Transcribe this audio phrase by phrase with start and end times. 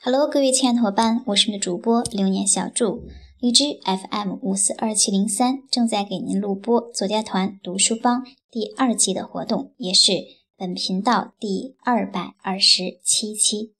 [0.00, 3.02] Hello，各位亲爱的伙伴，我是你的主播流年小祝，
[3.40, 10.12] 荔枝 FM 五四二七零三正在给您录播作家团读书帮第二季的活动，也是
[10.56, 13.72] 本频道第二百二十七期。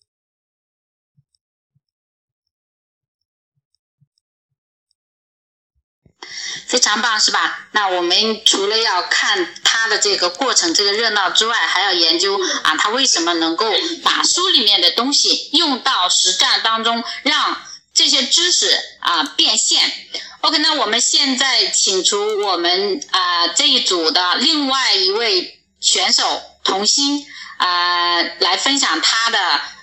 [6.67, 7.69] 非常棒，是吧？
[7.73, 13.73] 那我们除了要看它的这个过程、这个热闹之外，还要研究啊，它为什么能够
[14.03, 17.63] 把书里面的东西用到实战当中，让
[17.95, 19.93] 这些知识啊变现。
[20.41, 27.27] OK，那我们现在请出我们啊这一组的另外一位选手童心
[27.57, 29.39] 啊来分享他的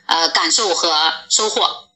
[0.06, 1.90] 呃感受和收获。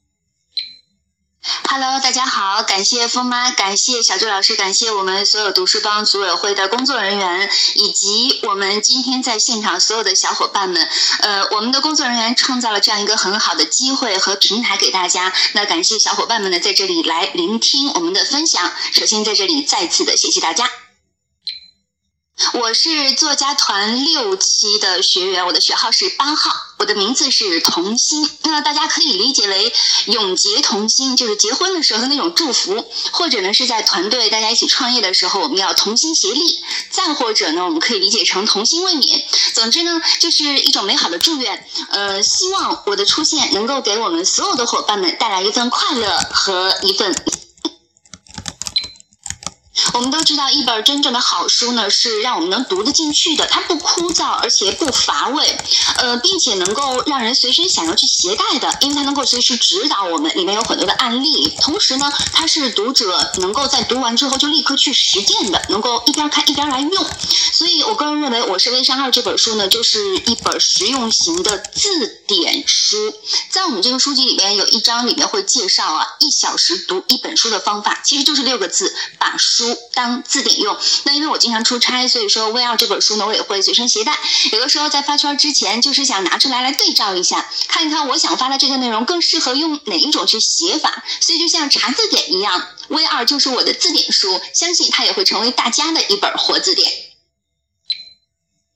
[1.41, 10.85] Hello，大家好，感谢风妈，感谢小周老师，感谢我们所有读书帮组委会的工作人员，以及我们今天在现场所有的小伙伴们。
[11.21, 15.33] 呃，我们的工作人员创造了这样一个很好的机会和平台给大家。
[15.53, 18.73] 那感谢小伙伴们呢，在这里来聆听我们的分享。
[18.91, 20.69] 首先在这里再次的谢谢大家。
[22.53, 28.29] 我是作家团六期的学员，我的学号是八号，我的名字是童心。
[28.43, 29.71] 那大家可以理解为
[30.07, 36.39] 永结同心，就是结婚的时候的那种祝福，或者呢是在团队大家一起创业的时候，我们要同心协力；
[36.89, 39.21] 再或者呢，我们可以理解成同心未泯。
[39.53, 41.67] 总之呢，就是一种美好的祝愿。
[41.89, 47.13] 呃，希望我的出现能够给我们所有的伙伴们带来一份快乐和一份。
[49.99, 55.57] 我们都知道，一本真正的好书呢，是让我们能读得进去的，它不枯燥，而且不乏味，
[55.97, 61.53] 呃，并且能够让人随身想要去携带的，因为它能够随时指导我们，里面有很多的案例。
[61.59, 67.05] 同时呢，它是读者能够在读完之后就立刻去实践的，能够一边看一边来用。
[67.51, 73.13] 所以我个人认为，《我是微商二》这本书呢，就是一本实用型的字典书。
[73.49, 79.77] 在我们这个书籍里面，有一章里面会介绍啊，一小时读一本书的方法，其实就是六个字：把书。
[79.99, 84.17] 当字典用，那因为我经常出差，所以说 V2 这本书呢，我也会随身携带。
[84.53, 91.03] 有的时候在发圈之前，就是想拿出来来对照一下，看一看我想发的这个内容更适合用哪一种去写法。
[91.19, 97.08] 所以就像查字典一样，V2 就是我的字典书，相信它也会成为大家的一本活字典。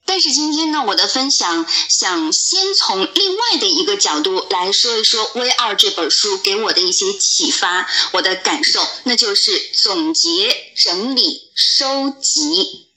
[0.06, 12.88] 但是今天呢，我的分享想先从另外的一个角度来说一说《V 二》这本书给我的一些启发，我的感受，那就是总结、整理、收集。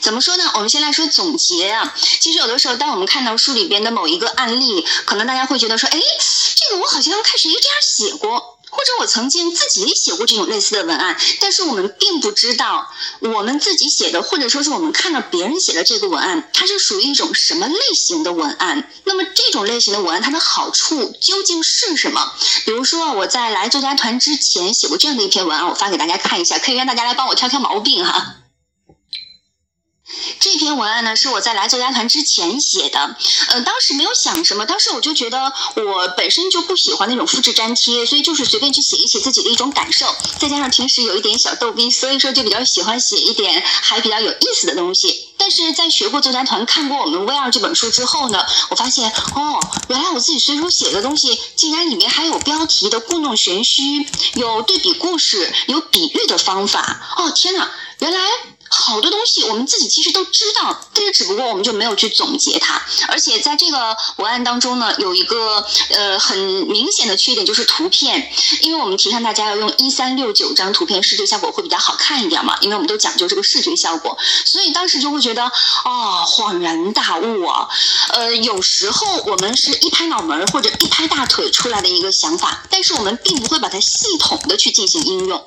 [0.00, 0.52] 怎么说呢？
[0.54, 1.94] 我们先来说总结啊。
[2.20, 6.00] 其实有的时候，当我们看到书里边的某一个案例，可能大家会觉得说，哎，
[6.54, 8.53] 这个我好像开始也这样写过。
[8.74, 12.90] 或者我曾经自己也写过这种类似的文案，但是我们并不知道
[13.20, 18.90] 我们自己写的，或者说是我们看到别人写的这个文案，它是属于一种什么类型的文案。
[19.04, 22.32] 那么这种类型的文案，它的好处究竟是什么？
[22.66, 28.43] 比如说我在来作家团之前写过这样的一篇文案，我发给大家看一下，可以让大家来帮我挑挑毛病哈。
[30.40, 33.16] 这篇文案呢是我在来作家团之前写的，
[33.48, 40.06] 呃，当时没有想什么，当时我就觉得我本身就不喜欢那种复制粘贴，所以就是随便去写一写自己的一种感受，
[40.38, 45.28] 再加上平时有一点小逗逼，所以说就比较喜欢写一点还比较有意思的东西。
[45.36, 57.14] 但是在学过作家团、看过我们 V 二这本书之后呢，我发现哦，原来我自己随手写的东西，竟然里面还有标题的故弄玄虚，有对比故事，有比喻的方法。
[57.18, 58.20] 哦，天哪，原来。
[58.68, 62.82] 好多东西我们自己其实都知道，但是只不过我们就没有去总结它。
[63.08, 68.30] 而且在这个文案当中呢，有一个呃很明显的缺点就是图片，
[68.60, 72.58] 因为我们提倡大家要用一三六九张图片，视觉效果会比较好看一点嘛。
[72.60, 77.68] 因为我们都讲究这个视觉效果，所以当时就会觉得啊恍然大悟啊。
[78.10, 85.46] 呃，有时候我们是一拍脑门或者一拍大腿出来的一个想法，但是我们并不会把它系统的去进行应用。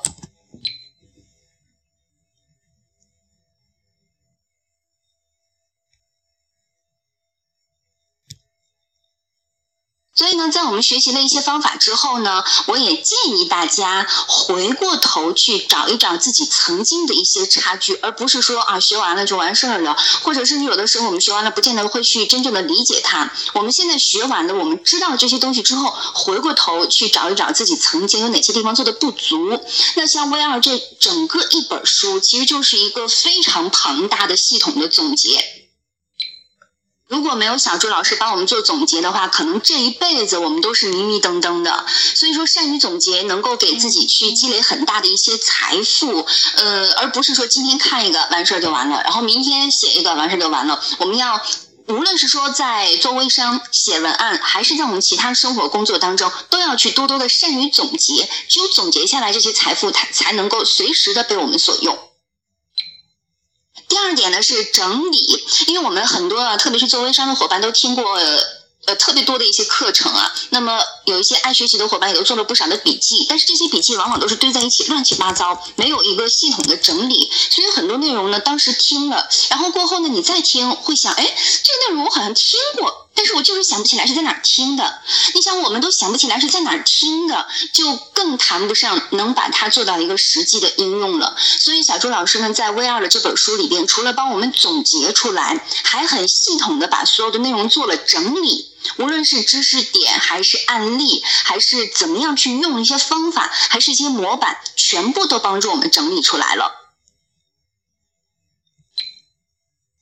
[10.18, 23.30] 所以呢，在我们学习了一些方法之后呢，我也建议大家回过头去找一找自己曾经的一些差距，而不是说啊学完了就完事儿了，或者甚至有的时候我们学完了不见得会去真正的理解它。
[23.52, 29.62] 我们现在学完了，我们知道这些东西之后，回过头去找一找自己曾经有哪些地方做的不足。
[29.94, 35.57] 那像 V R 这整个一本书，其实就是一个非常庞大的系统的总结。
[37.08, 41.86] 如果没有小朱老师帮我们做总结的话，可能这一辈子我们都是迷迷瞪瞪的。
[42.14, 46.26] 所以说，善于总结能够给自己去积累很大的一些财富，
[46.56, 50.82] 呃，而不是说今天看一个完事儿就完了，然后明天写一个完事儿就完了。
[50.98, 51.40] 我们要
[51.86, 58.28] 无论是说在做微商、写文案，还是在我们其他生活工作当中，都要去多多的善于总结。
[58.48, 61.98] 只有总结下来这些财富，它才能够随时的被我们所用。
[63.88, 68.04] 第二点呢是整理，因为我们很多啊，特别是做微商的伙伴都听过。
[68.86, 83.07] 呃，特别多的一些课程啊，那么有一些爱学习的伙伴也都做了不少的笔记，但是这些笔记往往都是堆在一起，乱七八糟，没有一个系统的整理，所以很多内容呢，当时听了，然后过后呢，你再听会想，哎，这个内容我好像听过。
[83.18, 85.02] 但是我就是想不起来是在哪儿听的。
[85.34, 91.36] 你想，我们都想不起来是在哪儿听的，就更谈不上能把它做到一个实际的应用了。
[91.58, 98.70] 所以小朱老师呢，在 V 二的这本书里边，除了帮我们总结出来，还很系统的把所有的内容做了整理。
[98.98, 106.77] 无论是知识点，还是案例，还是怎么样去用一些方法，还是一些模板，全部都帮助我们整理出来了。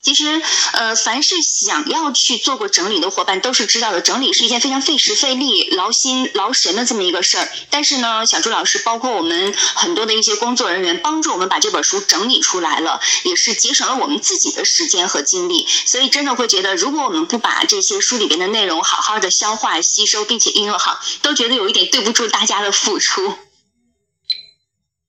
[0.06, 0.40] 其实，
[0.72, 7.48] 呃，凡是想要去做过整理的伙伴都是知道的，整理是一件非常费时费力、劳心劳神的这么一个事儿。
[7.70, 15.66] 但是呢，小朱老师包括我们很多的一些工作人员，帮助我们把这本书整理出来了，也是节省了我们自己的时间和精力。
[15.84, 23.36] 所以，真的会觉得，如果我们不把这些书里边的内容好好的消化吸收，并且应用好，都觉得有一点对不住大家的付出。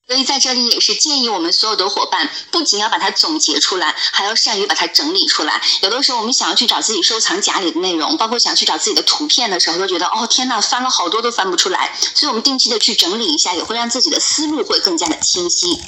[0.07, 5.61] 所以在这里也是建议我们所有的伙伴，不仅要把它总结出来，还要善于把它整理出来。
[5.81, 11.93] 有的时候我们想要去找自己收藏夹里的内容，包括想去找自己的图片的时候，都觉得哦天呐，翻了好多都翻不出来。
[12.15, 15.81] 所以我们定期的去整理一下，也会让自己的思路会更加的清晰。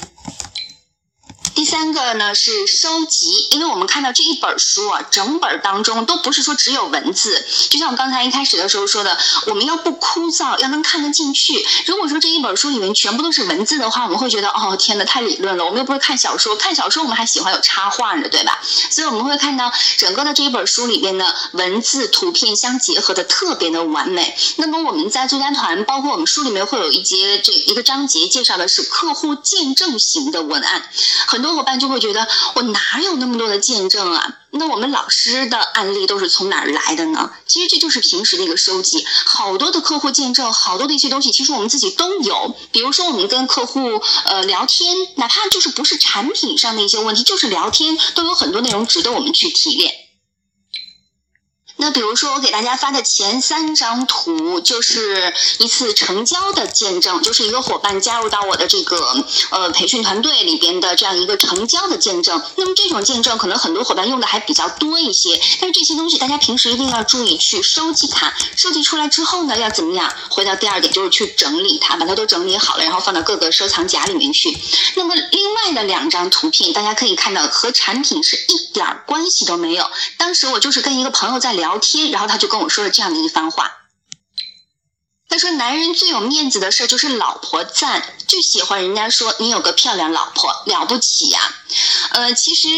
[1.54, 11.66] 第三个呢是收集，因为我们看到这一本书啊，整本当中都不是说只有文字，就像我们刚才一开始的时候说的，我们要不枯燥，要能看得进去。
[11.86, 15.64] 如果说这一本书里面全部都是文字的话，我们会觉得哦天哪，太理论了。
[15.64, 18.58] 我们又不是看小说，看小说我们还喜欢有插画呢，对吧？
[18.62, 24.34] 所以我们会看到整个的这一本书里边的文字、图片相结合的特别的完美。
[24.56, 30.88] 那么我们在作家团，包括我们书里面会有一节这一个章节介绍的是客户见证型的文案，
[31.26, 31.39] 很。
[31.40, 34.36] 很多伙伴就会觉得我哪有那么多的见证啊？
[34.50, 37.30] 那我们老师的案例都是从哪儿来的呢？
[37.46, 42.54] 其实这就是平时的一个收集，好多的客户见证，好多的一些东西，其实我们自己都有。
[42.72, 49.94] 比如说我们跟客户呃聊天，哪怕就是不是产品上的一些问题，就是聊天，都有很多内容值得我们去提炼。
[51.80, 62.42] 那比如说，我给大家发的前三张图，就是一次成交的见证，就是一个伙伴加入到我的这个呃培训团队里边的这样一个成交的见证。
[62.56, 65.40] 那么这种见证，可能很多伙伴用的还比较多一些。
[65.58, 68.34] 但是这些东西，大家平时一定要注意去收集它。
[68.56, 70.12] 收集出来之后呢，要怎么样？
[70.28, 74.54] 回到第二点，就是去整理它，把它都整理好了，然后放到各个收藏夹里面去。
[74.96, 79.90] 那么另外的两张图片，大家可以看到和产品是一点关系都没有。
[80.18, 81.69] 当时我就是跟一个朋友在聊。
[81.70, 83.76] 聊天，然后他就跟我说了这样的一番话。
[85.28, 91.40] 他说：“男人最有面子的事就是老婆赞，就喜欢人家说你有个漂亮老婆，了不起呀。”
[92.10, 92.68] 呃，其实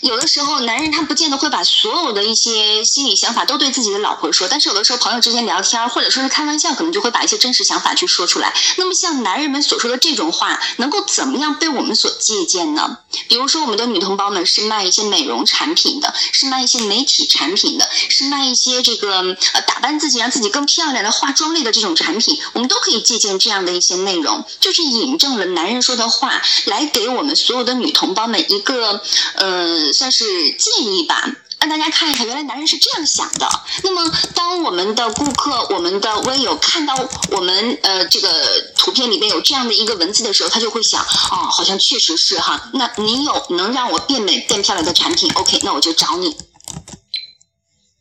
[0.00, 8.52] 有的时候男人他不见得会把所有的一些心理想法都对自己的老婆说，但是有的时候朋友之间聊天或者说是开玩笑，可能就会把一些真实想法去说出来。
[8.76, 12.98] 那么像男人们所说的这种话，能够怎么样被我们所借鉴呢？
[13.28, 21.84] 比如说我们的女同胞们是卖一些美容产品的，是卖一些媒体产品的，是卖一些这个呃打扮自己让自己更漂亮的化妆类的这。
[21.84, 29.00] 种产品，我们都可以借鉴这样的一些内容，就是引证了男人说的话，来给我们所有的女同胞们一个
[29.34, 31.24] 呃，算是建议吧，
[31.58, 33.48] 让大家看一看，原来男人是这样想的。
[33.82, 36.94] 那么，当我们的顾客、我们的微友看到
[37.30, 38.30] 我们呃这个
[38.76, 42.70] 图片里面有这样的一个文字的时候，他就会想，哦，好像确实是哈。
[42.74, 46.36] 那你有能让我变美变漂亮的产品，OK，那我就找你。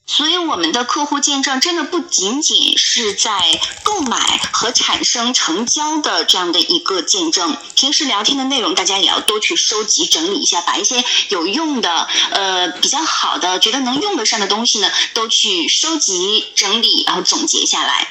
[0.05, 3.31] 所以，我们的客户见证真的不仅仅是在
[3.83, 7.57] 购买和产生成交的这样的一个见证。
[7.75, 18.07] 平时聊天的内容，大家也要多去收集整理一下，把一些有用的、呃比较好的、觉得能用得上的东西呢，都去收集整理，然后总结下来。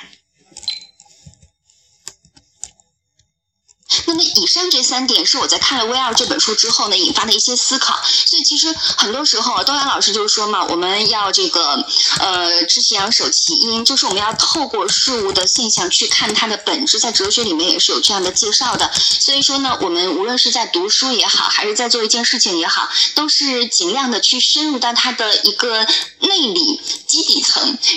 [4.07, 8.01] 那么以上这三点是我在看了《V 二》这本书之后呢引发的一些思考。
[8.27, 11.85] 所以其实很多时候，东阳老师就是说嘛，我们要这个
[12.19, 16.99] 呃知其阳守其阴，就是我们要透过事物的现象去看它的本质。
[16.99, 18.91] 在哲学里面也是有这样的介绍的。
[18.95, 25.87] 所以说呢，我们无论是在读书也好，还是在做一件事情也好，都是尽量的去深入到它的一个
[26.21, 27.22] 内里基，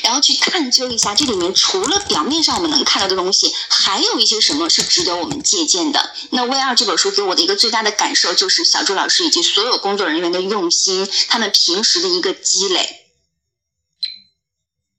[0.04, 5.86] 然后去探究一下这里面除了表面上我们能看到的东西，还有一些什么是值得我们借鉴。
[5.92, 13.05] 的那《V 二》这本书给我的一个最大的感受，就是小朱老师以及所有工作人员的用心，他们平时的一个积累。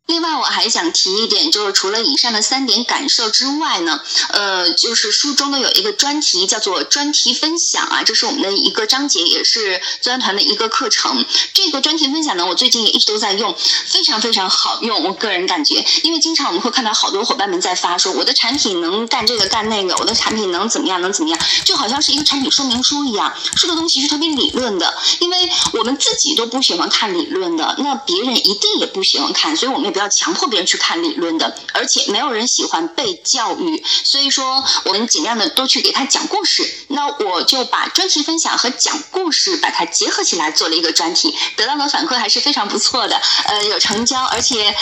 [0.06, 11.26] 另外，我还想提一点，就是除了以上的三点感受之外呢，呃，就是书中呢有一个专题叫做专题分享啊，这是我们的一个章节，也是作业团的一个课程。
[11.52, 13.52] 这个专题分享呢，我最近也一直都在用，
[13.86, 15.02] 非常非常好用。
[15.02, 24.96] 我个人感觉，因为经常我们会看到好多伙伴们在发说，我的产品能干这个干那个，我的产品能怎么样能怎么样，就好像是一个产品说明书一样，说的东西是特别理论的。
[25.18, 29.95] 因为我们自己都不喜欢看理论的，那别人一定也不喜欢看，所以我们也。
[29.96, 36.70] 不要强迫别人去看理论的，而且没有人喜欢被教育，所以说我们尽量的多去给他讲故事。
[36.88, 43.18] 那我就把专题分享和讲故事把它结合起来做了一个专题，得到的反馈还是非常不错的。
[43.46, 44.74] 呃，有成交，而且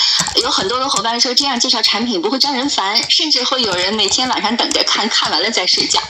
[0.42, 6.00] 有很多的伙伴说这样介绍产品不会招人烦，甚至会有人每天晚上等着看看完了再睡觉。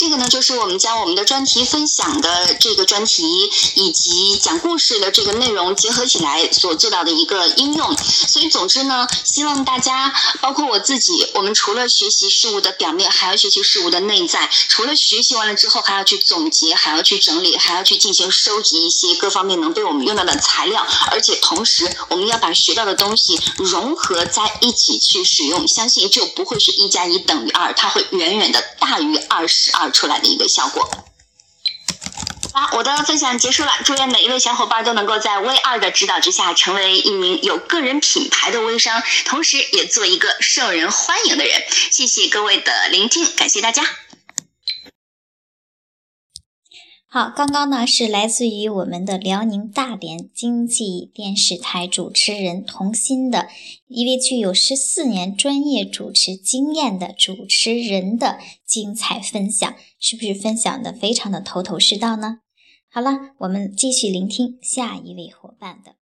[0.00, 7.94] 这个呢，就是我们将我们的专题分享的这个专题以及讲故事的这个内容结合起来所做到的一个应用。
[7.98, 14.48] 所以，总之呢，希望大家，包括我自己，我们除了学习事物的表面，还要学习事物的内在。
[14.70, 20.86] 除了学习完了之后，还要去总结，还要去整理，还要去进行收集一些各方面能被我们用到的材料。
[21.10, 25.68] 而且，同时我们要把学到的东西融合在一起去使用。
[25.68, 29.89] 相信就不会是一加一等于二，它会远远的大于二十二。
[29.90, 30.88] 出来的一个效果。
[32.52, 33.72] 好，我的分享结束了。
[33.84, 41.62] 祝愿每一位小伙伴都能够在 V 二的指导之下，成为一名有个人品牌的微商，同时也做一个受人欢迎的人。
[41.92, 43.84] 谢谢各位的聆听，感谢大家。
[47.12, 53.48] 好，刚刚呢是来自于我们的辽宁大连经济电视台主持人童心的
[53.88, 62.42] 一位具有十四年专业主持经验的主持人的精彩分享，是不是分享的非常的头头是道呢？
[62.88, 65.96] 好了，我们继续聆听下一位伙伴的。